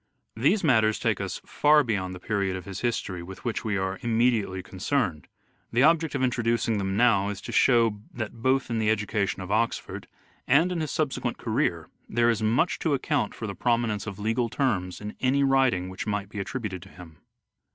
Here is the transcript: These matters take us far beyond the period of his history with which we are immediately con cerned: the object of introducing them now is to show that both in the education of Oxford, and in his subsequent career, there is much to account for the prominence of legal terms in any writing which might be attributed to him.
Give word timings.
These 0.35 0.63
matters 0.63 0.97
take 0.97 1.21
us 1.21 1.39
far 1.45 1.83
beyond 1.83 2.15
the 2.15 2.19
period 2.19 2.55
of 2.55 2.65
his 2.65 2.79
history 2.81 3.21
with 3.21 3.45
which 3.45 3.63
we 3.63 3.77
are 3.77 3.99
immediately 4.01 4.63
con 4.63 4.79
cerned: 4.79 5.25
the 5.71 5.83
object 5.83 6.15
of 6.15 6.23
introducing 6.23 6.79
them 6.79 6.97
now 6.97 7.29
is 7.29 7.39
to 7.41 7.51
show 7.51 8.01
that 8.11 8.33
both 8.41 8.71
in 8.71 8.79
the 8.79 8.89
education 8.89 9.43
of 9.43 9.51
Oxford, 9.51 10.07
and 10.47 10.71
in 10.71 10.81
his 10.81 10.89
subsequent 10.89 11.37
career, 11.37 11.87
there 12.09 12.31
is 12.31 12.41
much 12.41 12.79
to 12.79 12.95
account 12.95 13.35
for 13.35 13.45
the 13.45 13.53
prominence 13.53 14.07
of 14.07 14.17
legal 14.17 14.49
terms 14.49 15.01
in 15.01 15.15
any 15.19 15.43
writing 15.43 15.87
which 15.87 16.07
might 16.07 16.29
be 16.29 16.39
attributed 16.39 16.81
to 16.81 16.89
him. 16.89 17.19